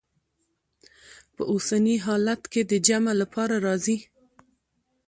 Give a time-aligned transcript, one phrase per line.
[1.35, 3.97] په اوسني حالت کې د جمع لپاره راځي.